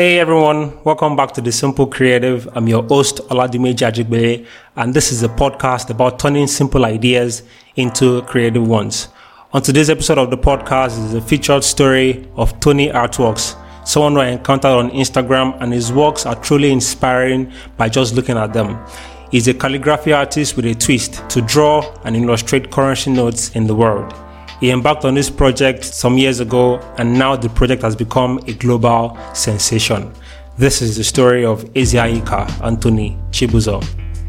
Hey 0.00 0.18
everyone, 0.18 0.82
welcome 0.82 1.14
back 1.14 1.32
to 1.32 1.42
The 1.42 1.52
Simple 1.52 1.86
Creative. 1.86 2.48
I'm 2.54 2.66
your 2.66 2.82
host, 2.84 3.18
Oladime 3.28 3.74
Jajigbe, 3.74 4.46
and 4.76 4.94
this 4.94 5.12
is 5.12 5.22
a 5.22 5.28
podcast 5.28 5.90
about 5.90 6.18
turning 6.18 6.46
simple 6.46 6.86
ideas 6.86 7.42
into 7.76 8.22
creative 8.22 8.66
ones. 8.66 9.08
On 9.52 9.60
today's 9.60 9.90
episode 9.90 10.16
of 10.16 10.30
the 10.30 10.38
podcast 10.38 10.98
is 11.04 11.12
a 11.12 11.20
featured 11.20 11.62
story 11.64 12.26
of 12.36 12.58
Tony 12.60 12.88
Artworks, 12.88 13.54
someone 13.86 14.16
I 14.16 14.30
encountered 14.30 14.70
on 14.70 14.90
Instagram, 14.92 15.60
and 15.60 15.70
his 15.70 15.92
works 15.92 16.24
are 16.24 16.34
truly 16.36 16.72
inspiring 16.72 17.52
by 17.76 17.90
just 17.90 18.14
looking 18.14 18.38
at 18.38 18.54
them. 18.54 18.82
He's 19.30 19.48
a 19.48 19.52
calligraphy 19.52 20.14
artist 20.14 20.56
with 20.56 20.64
a 20.64 20.74
twist 20.74 21.28
to 21.28 21.42
draw 21.42 21.94
and 22.04 22.16
illustrate 22.16 22.70
currency 22.70 23.10
notes 23.10 23.50
in 23.50 23.66
the 23.66 23.74
world. 23.74 24.14
He 24.60 24.70
embarked 24.70 25.06
on 25.06 25.14
this 25.14 25.30
project 25.30 25.84
some 25.84 26.18
years 26.18 26.40
ago, 26.40 26.80
and 26.98 27.18
now 27.18 27.34
the 27.34 27.48
project 27.48 27.80
has 27.80 27.96
become 27.96 28.36
a 28.46 28.52
global 28.52 29.16
sensation. 29.32 30.12
This 30.58 30.82
is 30.82 30.98
the 30.98 31.04
story 31.04 31.46
of 31.46 31.64
Ezeanyika 31.72 32.62
Anthony 32.62 33.16
Chibuzor. 33.30 33.82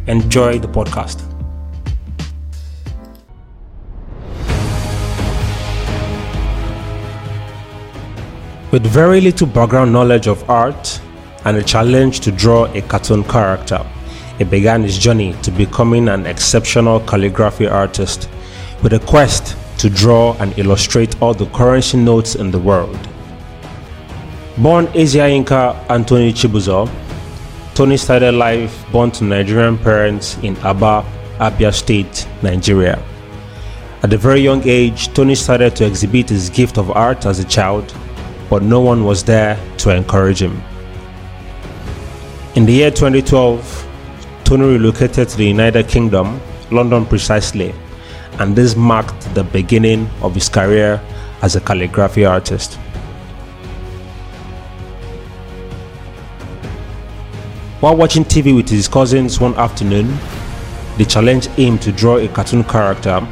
Enjoy 0.07 0.57
the 0.57 0.69
podcast. 0.69 1.19
With 8.71 8.85
very 8.85 9.19
little 9.19 9.47
background 9.47 9.91
knowledge 9.91 10.27
of 10.27 10.49
art 10.49 11.01
and 11.43 11.57
a 11.57 11.61
challenge 11.61 12.21
to 12.21 12.31
draw 12.31 12.67
a 12.73 12.81
cartoon 12.83 13.25
character, 13.25 13.85
he 14.37 14.45
began 14.45 14.81
his 14.81 14.97
journey 14.97 15.33
to 15.43 15.51
becoming 15.51 16.07
an 16.07 16.25
exceptional 16.25 17.01
calligraphy 17.01 17.67
artist 17.67 18.29
with 18.81 18.93
a 18.93 18.99
quest 18.99 19.57
to 19.81 19.89
draw 19.89 20.35
and 20.39 20.55
illustrate 20.59 21.19
all 21.23 21.33
the 21.33 21.47
currency 21.47 21.97
notes 21.97 22.35
in 22.35 22.51
the 22.51 22.59
world. 22.59 22.99
Born 24.59 24.85
Ezeanyika 24.93 25.89
Anthony 25.89 26.31
Chibuzor, 26.31 26.87
Tony 27.73 27.97
started 27.97 28.33
life 28.33 28.85
born 28.91 29.09
to 29.09 29.23
Nigerian 29.23 29.79
parents 29.79 30.37
in 30.43 30.55
Aba, 30.57 31.03
Abia 31.39 31.73
State, 31.73 32.27
Nigeria. 32.43 33.03
At 34.03 34.13
a 34.13 34.17
very 34.17 34.41
young 34.41 34.61
age, 34.67 35.11
Tony 35.15 35.33
started 35.33 35.75
to 35.77 35.85
exhibit 35.87 36.29
his 36.29 36.51
gift 36.51 36.77
of 36.77 36.91
art 36.91 37.25
as 37.25 37.39
a 37.39 37.45
child, 37.45 37.91
but 38.51 38.61
no 38.61 38.81
one 38.81 39.03
was 39.03 39.23
there 39.23 39.57
to 39.77 39.95
encourage 39.95 40.43
him. 40.43 40.61
In 42.53 42.67
the 42.67 42.73
year 42.73 42.91
2012, 42.91 43.87
Tony 44.43 44.63
relocated 44.77 45.27
to 45.29 45.37
the 45.37 45.45
United 45.47 45.87
Kingdom, 45.87 46.39
London 46.69 47.03
precisely, 47.03 47.73
and 48.39 48.55
this 48.55 48.75
marked 48.75 49.33
the 49.35 49.43
beginning 49.43 50.09
of 50.21 50.33
his 50.33 50.49
career 50.49 51.01
as 51.41 51.55
a 51.55 51.61
calligraphy 51.61 52.25
artist. 52.25 52.75
While 57.81 57.95
watching 57.95 58.23
TV 58.23 58.55
with 58.55 58.69
his 58.69 58.87
cousins 58.87 59.39
one 59.39 59.55
afternoon, 59.55 60.15
they 60.97 61.05
challenged 61.05 61.47
him 61.51 61.79
to 61.79 61.91
draw 61.91 62.17
a 62.17 62.27
cartoon 62.27 62.63
character, 62.63 63.27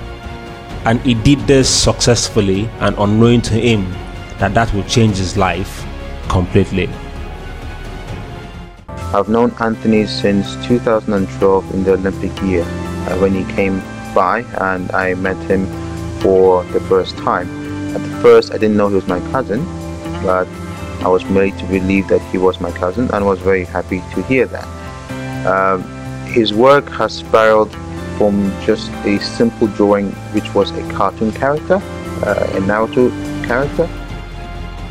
and 0.85 0.99
he 1.01 1.13
did 1.13 1.39
this 1.41 1.69
successfully 1.69 2.67
and 2.79 2.97
unknowing 2.97 3.41
to 3.43 3.53
him 3.53 3.91
that 4.39 4.53
that 4.55 4.73
would 4.73 4.87
change 4.87 5.17
his 5.17 5.37
life 5.37 5.85
completely. 6.29 6.89
I've 9.13 9.29
known 9.29 9.51
Anthony 9.59 10.07
since 10.07 10.55
2012 10.67 11.73
in 11.73 11.83
the 11.83 11.93
Olympic 11.93 12.41
year 12.41 12.63
uh, 12.63 13.17
when 13.19 13.33
he 13.33 13.43
came 13.53 13.81
by 14.13 14.39
and 14.57 14.91
I 14.91 15.13
met 15.15 15.37
him 15.49 15.65
for 16.19 16.63
the 16.65 16.79
first 16.81 17.17
time. 17.17 17.47
At 17.95 18.21
first, 18.21 18.51
I 18.51 18.57
didn't 18.57 18.77
know 18.77 18.87
he 18.89 18.95
was 18.95 19.07
my 19.07 19.19
cousin, 19.31 19.63
but 20.23 20.47
I 21.01 21.07
was 21.07 21.23
made 21.25 21.57
to 21.59 21.65
believe 21.65 22.07
that 22.09 22.21
he 22.31 22.37
was 22.37 22.59
my 22.59 22.71
cousin 22.71 23.09
and 23.13 23.25
was 23.25 23.39
very 23.39 23.65
happy 23.65 24.01
to 24.13 24.21
hear 24.23 24.45
that. 24.47 24.67
Um, 25.47 25.83
his 26.25 26.53
work 26.53 26.89
has 26.89 27.13
spiraled 27.13 27.73
from 28.17 28.51
just 28.65 28.91
a 29.05 29.19
simple 29.19 29.67
drawing, 29.67 30.11
which 30.33 30.53
was 30.53 30.71
a 30.71 30.91
cartoon 30.91 31.31
character, 31.31 31.75
uh, 31.75 32.57
a 32.57 32.59
Naruto 32.59 33.09
character. 33.47 33.89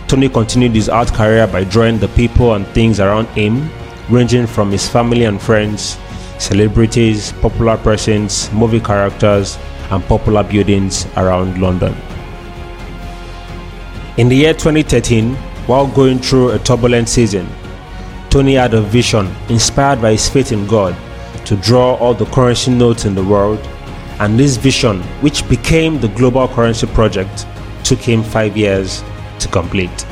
Tony 0.09 0.31
continued 0.31 0.73
his 0.75 0.89
art 0.89 1.13
career 1.13 1.47
by 1.47 1.65
drawing 1.65 1.99
the 1.99 2.09
people 2.09 2.55
and 2.55 2.67
things 2.69 2.99
around 2.99 3.27
him, 3.29 3.69
ranging 4.09 4.47
from 4.47 4.71
his 4.71 4.89
family 4.89 5.25
and 5.25 5.41
friends 5.41 5.99
celebrities, 6.39 7.33
popular 7.41 7.77
persons, 7.77 8.51
movie 8.53 8.81
characters, 8.81 9.59
and 9.91 10.03
popular 10.05 10.43
buildings 10.43 11.07
around 11.17 11.61
London. 11.61 11.95
In 14.17 14.29
the 14.29 14.37
year 14.37 14.53
2013, 14.53 15.35
while 15.67 15.87
going 15.87 16.19
through 16.19 16.51
a 16.51 16.59
turbulent 16.59 17.09
season, 17.09 17.49
Tony 18.31 18.55
had 18.55 18.75
a 18.75 18.83
vision 18.83 19.35
inspired 19.49 20.03
by 20.03 20.13
his 20.13 20.29
faith 20.29 20.53
in 20.53 20.67
God 20.67 20.97
to 21.45 21.57
draw 21.57 21.95
all 21.97 22.15
the 22.15 22.27
currency 22.27 22.71
notes 22.71 23.05
in 23.05 23.15
the 23.15 23.25
world, 23.25 23.59
and 24.21 24.39
this 24.39 24.57
vision, 24.57 25.03
which 25.23 25.49
became 25.49 26.01
the 26.01 26.09
Global 26.09 26.49
Currency 26.49 26.87
Project, 26.89 27.47
took 27.85 27.99
him 28.01 28.23
five 28.23 28.57
years 28.57 29.03
to 29.39 29.49
complete. 29.49 30.05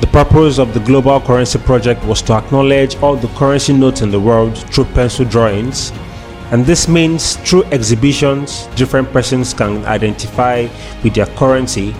The 0.00 0.06
purpose 0.06 0.58
of 0.58 0.74
the 0.74 0.80
Global 0.80 1.20
Currency 1.20 1.58
Project 1.58 2.04
was 2.04 2.22
to 2.22 2.34
acknowledge 2.34 2.94
all 3.02 3.16
the 3.16 3.26
currency 3.28 3.72
notes 3.72 4.00
in 4.00 4.12
the 4.12 4.20
world 4.20 4.56
through 4.56 4.84
pencil 4.94 5.24
drawings, 5.24 5.90
and 6.52 6.64
this 6.64 6.86
means 6.86 7.34
through 7.36 7.64
exhibitions, 7.64 8.68
different 8.76 9.12
persons 9.12 9.52
can 9.52 9.84
identify 9.86 10.68
with 11.02 11.14
their 11.14 11.26
currency, 11.34 11.96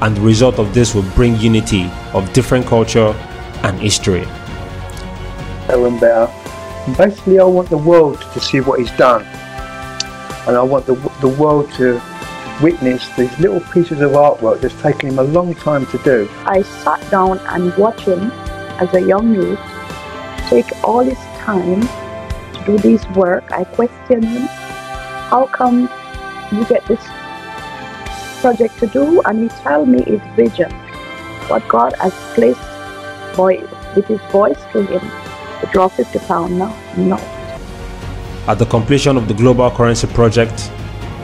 and 0.00 0.16
the 0.16 0.20
result 0.20 0.60
of 0.60 0.72
this 0.72 0.94
will 0.94 1.08
bring 1.16 1.36
unity 1.36 1.90
of 2.14 2.32
different 2.32 2.64
culture 2.64 3.12
and 3.64 3.78
history. 3.80 4.24
Aaron. 5.68 5.98
And 6.02 6.96
basically, 6.96 7.40
I 7.40 7.44
want 7.44 7.70
the 7.70 7.78
world 7.78 8.20
to 8.34 8.40
see 8.40 8.60
what 8.60 8.78
he's 8.78 8.92
done, 8.92 9.24
and 10.46 10.56
I 10.56 10.62
want 10.62 10.86
the, 10.86 10.94
the 11.20 11.28
world 11.28 11.72
to 11.72 12.00
witnessed 12.62 13.16
these 13.16 13.36
little 13.38 13.60
pieces 13.72 14.00
of 14.00 14.12
artwork 14.12 14.60
that's 14.60 14.80
taken 14.80 15.10
him 15.10 15.18
a 15.18 15.24
long 15.24 15.54
time 15.54 15.84
to 15.86 15.98
do. 15.98 16.28
I 16.44 16.62
sat 16.62 17.10
down 17.10 17.38
and 17.38 17.76
watched 17.76 18.06
him 18.06 18.30
as 18.80 18.94
a 18.94 19.00
young 19.00 19.34
youth 19.34 19.58
take 20.48 20.84
all 20.84 21.00
his 21.00 21.18
time 21.46 21.80
to 22.54 22.62
do 22.66 22.78
this 22.78 23.06
work. 23.10 23.50
I 23.52 23.64
questioned 23.64 24.24
him, 24.24 24.46
how 25.32 25.46
come 25.46 25.88
you 26.52 26.64
get 26.66 26.84
this 26.86 27.02
project 28.42 28.78
to 28.80 28.86
do? 28.86 29.22
And 29.22 29.44
he 29.44 29.48
told 29.64 29.88
me 29.88 30.02
his 30.02 30.20
vision, 30.36 30.70
what 31.48 31.66
God 31.68 31.94
has 32.00 32.12
placed 32.34 32.60
by, 33.36 33.64
with 33.96 34.06
his 34.06 34.20
voice 34.30 34.60
to 34.72 34.84
him 34.84 35.00
to 35.60 35.66
draw 35.72 35.88
50 35.88 36.18
pound 36.20 36.58
now. 36.58 36.72
No. 36.96 37.16
At 38.46 38.58
the 38.58 38.66
completion 38.66 39.16
of 39.16 39.28
the 39.28 39.34
Global 39.34 39.70
Currency 39.70 40.06
Project, 40.08 40.70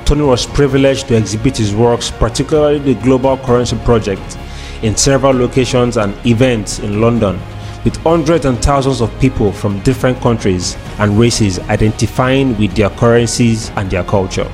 Tony 0.09 0.23
was 0.23 0.47
privileged 0.47 1.07
to 1.07 1.19
exhibit 1.19 1.59
his 1.59 1.75
works, 1.75 2.11
particularly 2.11 2.79
the 2.79 2.95
Global 3.03 3.37
Currency 3.37 3.77
Project, 3.85 4.39
in 4.81 4.97
several 4.97 5.35
locations 5.35 5.99
and 5.99 6.15
events 6.27 6.79
in 6.79 7.03
London, 7.03 7.39
with 7.85 7.95
hundreds 7.99 8.47
and 8.47 8.57
thousands 8.65 9.03
of 9.03 9.21
people 9.21 9.53
from 9.53 9.79
different 9.81 10.19
countries 10.23 10.79
and 10.99 11.21
races 11.21 11.59
identifying 11.69 12.57
with 12.57 12.75
their 12.75 12.89
currencies 12.89 13.69
and 13.77 13.91
their 13.91 14.03
culture. 14.03 14.51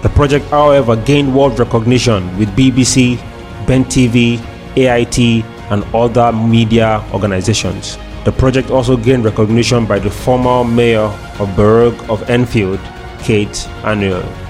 The 0.00 0.08
project, 0.08 0.46
however, 0.46 0.96
gained 0.96 1.36
world 1.36 1.58
recognition 1.58 2.24
with 2.38 2.48
BBC, 2.56 3.18
Ben 3.66 3.84
TV, 3.84 4.40
AIT, 4.74 5.44
and 5.70 5.84
other 5.94 6.32
media 6.32 7.04
organizations. 7.12 7.98
The 8.24 8.32
project 8.32 8.70
also 8.70 8.96
gained 8.96 9.26
recognition 9.26 9.84
by 9.84 9.98
the 9.98 10.10
former 10.10 10.64
mayor 10.64 11.12
of 11.38 11.54
Borough 11.54 11.94
of 12.08 12.30
Enfield, 12.30 12.80
Kate 13.18 13.68
Anolue. 13.82 14.47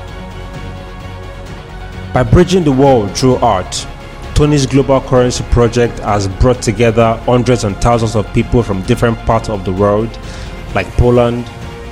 By 2.15 2.23
bridging 2.23 2.65
the 2.65 2.73
world 2.73 3.15
through 3.17 3.37
art, 3.37 3.87
Tony's 4.35 4.65
Global 4.65 5.01
Currency 5.03 5.45
Project 5.51 5.99
has 5.99 6.27
brought 6.27 6.63
together 6.63 7.21
hundreds 7.27 7.65
and 7.65 7.77
thousands 7.83 8.17
of 8.17 8.27
people 8.33 8.63
from 8.63 8.81
different 8.83 9.19
parts 9.27 9.51
of 9.51 9.67
the 9.67 9.73
world, 9.73 10.09
like 10.75 10.87
Poland, 10.93 11.47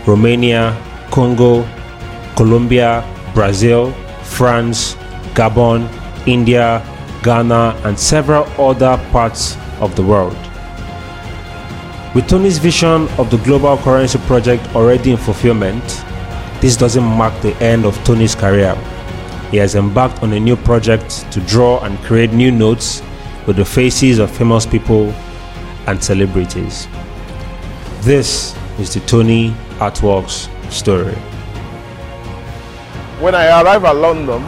Romania, 0.06 0.74
Congo, 1.10 1.68
Colombia, 2.34 3.04
Brazil, 3.34 3.92
France, 4.22 4.94
Gabon, 5.34 5.86
India, 6.26 6.82
Ghana, 7.22 7.78
and 7.84 7.98
several 7.98 8.44
other 8.58 8.96
parts 9.12 9.58
of 9.80 9.94
the 9.96 10.02
world. 10.02 10.36
With 12.14 12.26
Tony's 12.26 12.56
vision 12.56 13.06
of 13.18 13.30
the 13.30 13.36
Global 13.44 13.76
Currency 13.76 14.18
Project 14.20 14.64
already 14.74 15.10
in 15.10 15.18
fulfillment, 15.18 15.84
this 16.62 16.74
doesn't 16.74 17.04
mark 17.04 17.38
the 17.42 17.54
end 17.56 17.84
of 17.84 18.02
Tony's 18.02 18.34
career 18.34 18.74
he 19.50 19.56
has 19.58 19.74
embarked 19.74 20.22
on 20.22 20.32
a 20.32 20.40
new 20.40 20.56
project 20.56 21.30
to 21.32 21.40
draw 21.40 21.80
and 21.84 21.98
create 22.00 22.32
new 22.32 22.50
notes 22.50 23.02
with 23.46 23.56
the 23.56 23.64
faces 23.64 24.18
of 24.18 24.30
famous 24.30 24.66
people 24.66 25.10
and 25.86 26.02
celebrities. 26.02 26.88
This 28.00 28.56
is 28.78 28.92
the 28.94 29.00
Tony 29.00 29.50
Artworks 29.78 30.48
story. 30.72 31.14
When 33.20 33.34
I 33.34 33.62
arrived 33.62 33.84
at 33.84 33.96
London, 33.96 34.42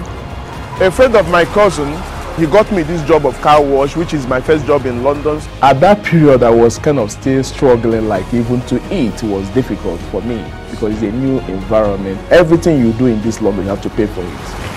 a 0.80 0.90
friend 0.90 1.16
of 1.16 1.28
my 1.30 1.44
cousin 1.44 1.92
He 2.38 2.46
got 2.46 2.70
me 2.70 2.84
this 2.84 3.02
job 3.02 3.26
of 3.26 3.34
car 3.40 3.60
wash, 3.60 3.96
which 3.96 4.14
is 4.14 4.24
my 4.28 4.40
first 4.40 4.64
job 4.64 4.86
in 4.86 5.02
London. 5.02 5.40
At 5.60 5.80
that 5.80 6.04
period, 6.04 6.44
I 6.44 6.50
was 6.50 6.78
kind 6.78 7.00
of 7.00 7.10
still 7.10 7.42
struggling, 7.42 8.06
like 8.06 8.32
even 8.32 8.60
to 8.66 8.76
eat 8.94 9.20
was 9.24 9.48
difficult 9.50 9.98
for 10.12 10.22
me 10.22 10.40
because 10.70 11.02
it's 11.02 11.02
a 11.02 11.16
new 11.16 11.40
environment. 11.52 12.16
Everything 12.30 12.78
you 12.78 12.92
do 12.92 13.06
in 13.06 13.20
this 13.22 13.42
London, 13.42 13.64
you 13.64 13.70
have 13.70 13.82
to 13.82 13.90
pay 13.90 14.06
for 14.06 14.20
it. 14.20 14.67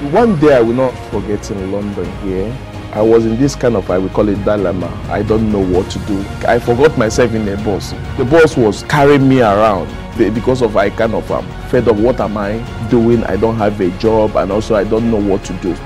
One 0.00 0.40
day 0.40 0.56
I 0.56 0.62
will 0.62 0.72
not 0.72 0.92
forget 1.10 1.50
in 1.50 1.72
London 1.72 2.10
here. 2.22 2.56
I 2.94 3.02
was 3.02 3.26
in 3.26 3.36
this 3.38 3.54
kind 3.54 3.76
of, 3.76 3.90
I 3.90 3.98
will 3.98 4.08
call 4.08 4.30
it 4.30 4.42
dilemma. 4.46 4.88
I 5.10 5.22
don't 5.22 5.52
know 5.52 5.62
what 5.62 5.90
to 5.90 5.98
do. 6.00 6.24
I 6.48 6.58
forgot 6.58 6.96
myself 6.96 7.34
in 7.34 7.46
a 7.46 7.56
bus. 7.62 7.92
The 8.16 8.24
bus 8.24 8.56
was 8.56 8.82
carrying 8.84 9.28
me 9.28 9.42
around 9.42 9.94
because 10.16 10.62
of 10.62 10.74
I 10.78 10.88
kind 10.88 11.14
of 11.14 11.30
am 11.30 11.44
um, 11.44 11.68
fed 11.68 11.86
up. 11.86 11.96
What 11.96 12.18
am 12.18 12.38
I 12.38 12.58
doing? 12.88 13.24
I 13.24 13.36
don't 13.36 13.56
have 13.56 13.78
a 13.82 13.90
job, 13.98 14.36
and 14.36 14.50
also 14.50 14.74
I 14.74 14.84
don't 14.84 15.10
know 15.10 15.20
what 15.20 15.44
to 15.44 15.52
do. 15.60 15.76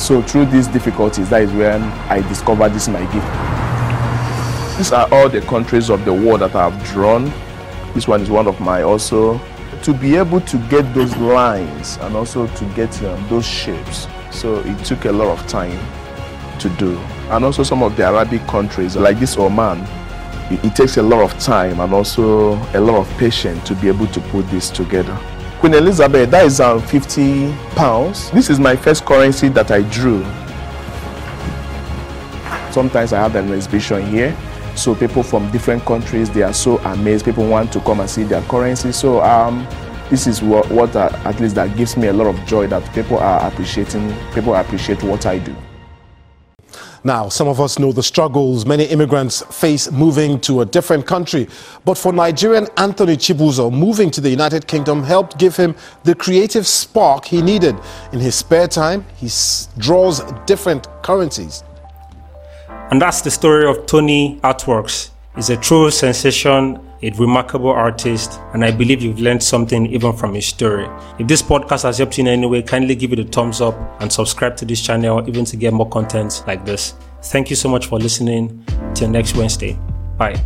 So 0.00 0.20
through 0.20 0.46
these 0.46 0.66
difficulties, 0.66 1.30
that 1.30 1.42
is 1.42 1.52
when 1.52 1.82
I 2.10 2.22
discovered 2.28 2.70
this 2.70 2.88
my 2.88 3.00
gift. 3.12 4.78
These 4.78 4.90
are 4.90 5.08
all 5.12 5.28
the 5.28 5.42
countries 5.42 5.90
of 5.90 6.04
the 6.04 6.12
world 6.12 6.40
that 6.40 6.56
I 6.56 6.68
have 6.68 6.84
drawn. 6.88 7.32
This 7.94 8.08
one 8.08 8.20
is 8.20 8.30
one 8.30 8.48
of 8.48 8.60
my 8.60 8.82
also. 8.82 9.40
To 9.86 9.94
be 9.94 10.16
able 10.16 10.40
to 10.40 10.58
get 10.68 10.82
those 10.94 11.16
lines 11.16 11.96
and 11.98 12.16
also 12.16 12.48
to 12.48 12.64
get 12.74 12.90
um, 13.04 13.24
those 13.28 13.46
shapes. 13.46 14.08
So 14.32 14.58
it 14.66 14.84
took 14.84 15.04
a 15.04 15.12
lot 15.12 15.28
of 15.28 15.46
time 15.46 15.78
to 16.58 16.68
do. 16.70 16.98
And 17.30 17.44
also 17.44 17.62
some 17.62 17.84
of 17.84 17.94
the 17.96 18.02
Arabic 18.02 18.44
countries, 18.48 18.96
like 18.96 19.20
this 19.20 19.36
Oman, 19.38 19.78
it, 20.50 20.64
it 20.64 20.74
takes 20.74 20.96
a 20.96 21.02
lot 21.04 21.22
of 21.22 21.38
time 21.38 21.78
and 21.78 21.94
also 21.94 22.54
a 22.76 22.80
lot 22.80 22.96
of 22.98 23.08
patience 23.16 23.62
to 23.68 23.76
be 23.76 23.86
able 23.86 24.08
to 24.08 24.20
put 24.22 24.50
this 24.50 24.70
together. 24.70 25.16
Queen 25.60 25.74
Elizabeth, 25.74 26.32
that 26.32 26.46
is 26.46 26.58
um, 26.58 26.82
50 26.82 27.52
pounds. 27.76 28.32
This 28.32 28.50
is 28.50 28.58
my 28.58 28.74
first 28.74 29.04
currency 29.04 29.48
that 29.50 29.70
I 29.70 29.82
drew. 29.82 30.24
Sometimes 32.72 33.12
I 33.12 33.20
have 33.20 33.36
an 33.36 33.52
exhibition 33.52 34.04
here. 34.04 34.36
So 34.76 34.94
people 34.94 35.22
from 35.22 35.50
different 35.50 35.84
countries, 35.84 36.30
they 36.30 36.42
are 36.42 36.52
so 36.52 36.78
amazed. 36.78 37.24
People 37.24 37.48
want 37.48 37.72
to 37.72 37.80
come 37.80 38.00
and 38.00 38.08
see 38.08 38.24
their 38.24 38.42
currency. 38.42 38.92
So 38.92 39.22
um, 39.22 39.66
this 40.10 40.26
is 40.26 40.42
what, 40.42 40.70
what 40.70 40.94
uh, 40.94 41.10
at 41.24 41.40
least 41.40 41.54
that 41.54 41.76
gives 41.76 41.96
me 41.96 42.08
a 42.08 42.12
lot 42.12 42.26
of 42.26 42.46
joy 42.46 42.66
that 42.68 42.94
people 42.94 43.18
are 43.18 43.48
appreciating. 43.50 44.14
People 44.32 44.54
appreciate 44.54 45.02
what 45.02 45.24
I 45.26 45.38
do. 45.38 45.56
Now, 47.06 47.28
some 47.28 47.46
of 47.46 47.60
us 47.60 47.78
know 47.78 47.92
the 47.92 48.02
struggles 48.02 48.66
many 48.66 48.82
immigrants 48.84 49.40
face 49.56 49.92
moving 49.92 50.40
to 50.40 50.62
a 50.62 50.64
different 50.66 51.06
country. 51.06 51.46
But 51.84 51.96
for 51.96 52.12
Nigerian 52.12 52.66
Anthony 52.76 53.16
Chibuzor, 53.16 53.72
moving 53.72 54.10
to 54.10 54.20
the 54.20 54.28
United 54.28 54.66
Kingdom 54.66 55.04
helped 55.04 55.38
give 55.38 55.56
him 55.56 55.76
the 56.02 56.16
creative 56.16 56.66
spark 56.66 57.24
he 57.24 57.40
needed. 57.42 57.76
In 58.12 58.18
his 58.18 58.34
spare 58.34 58.66
time, 58.66 59.06
he 59.16 59.28
draws 59.78 60.20
different 60.46 60.88
currencies. 61.02 61.62
And 62.90 63.00
that's 63.00 63.20
the 63.20 63.30
story 63.30 63.66
of 63.66 63.86
Tony 63.86 64.40
Artworks. 64.42 65.10
It's 65.36 65.50
a 65.50 65.56
true 65.56 65.90
sensation 65.90 66.80
a 67.02 67.10
remarkable 67.10 67.70
artist, 67.70 68.40
and 68.54 68.64
I 68.64 68.70
believe 68.70 69.02
you've 69.02 69.20
learned 69.20 69.42
something 69.42 69.86
even 69.86 70.12
from 70.12 70.34
his 70.34 70.46
story. 70.46 70.88
If 71.18 71.28
this 71.28 71.42
podcast 71.42 71.82
has 71.82 71.98
helped 71.98 72.16
you 72.18 72.22
in 72.22 72.28
any 72.28 72.46
way, 72.46 72.62
kindly 72.62 72.94
give 72.94 73.12
it 73.12 73.18
a 73.18 73.24
thumbs 73.24 73.60
up 73.60 73.74
and 74.00 74.10
subscribe 74.10 74.56
to 74.58 74.64
this 74.64 74.80
channel 74.80 75.26
even 75.28 75.44
to 75.46 75.56
get 75.56 75.72
more 75.72 75.88
content 75.88 76.42
like 76.46 76.64
this. 76.64 76.94
Thank 77.24 77.50
you 77.50 77.56
so 77.56 77.68
much 77.68 77.86
for 77.86 77.98
listening. 77.98 78.64
Till 78.94 79.10
next 79.10 79.36
Wednesday. 79.36 79.78
Bye. 80.16 80.42